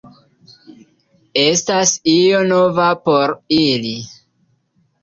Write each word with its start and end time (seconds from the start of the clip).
Estas 1.43 1.93
io 2.17 2.43
nova 2.55 2.89
por 3.07 3.39
ili. 3.63 3.97